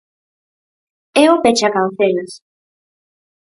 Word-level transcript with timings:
É 1.21 1.25
o 1.33 1.35
pechacancelas. 1.43 2.31